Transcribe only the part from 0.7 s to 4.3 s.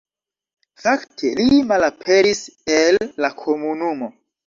Fakte li malaperis el la komunumo.